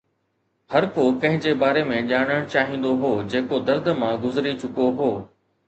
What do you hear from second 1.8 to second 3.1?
۾ ڄاڻڻ چاهيندو